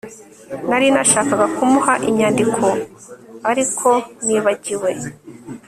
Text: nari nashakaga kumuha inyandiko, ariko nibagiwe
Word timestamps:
nari 0.69 0.87
nashakaga 0.93 1.45
kumuha 1.55 1.93
inyandiko, 2.09 2.65
ariko 3.49 3.89
nibagiwe 4.25 4.91